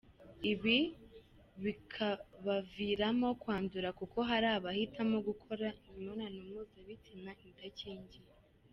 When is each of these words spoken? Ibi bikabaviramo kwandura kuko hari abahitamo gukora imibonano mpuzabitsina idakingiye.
Ibi 0.51 0.77
bikabaviramo 1.63 3.29
kwandura 3.41 3.89
kuko 3.99 4.17
hari 4.29 4.47
abahitamo 4.57 5.15
gukora 5.27 5.67
imibonano 5.87 6.37
mpuzabitsina 6.47 7.31
idakingiye. 7.49 8.31